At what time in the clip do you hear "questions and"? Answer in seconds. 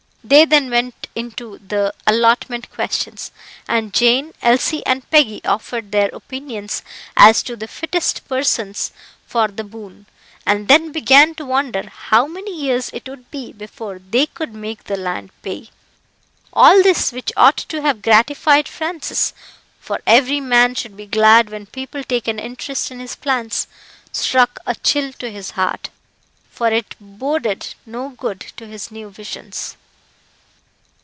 2.69-3.91